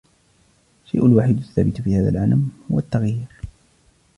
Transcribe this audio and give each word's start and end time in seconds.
الشيء 0.85 1.05
الوحيد 1.05 1.37
الثابت 1.37 1.81
في 1.81 1.95
هذا 1.95 2.09
العالم 2.09 2.49
هو 2.71 2.79
التغيير. 2.79 3.27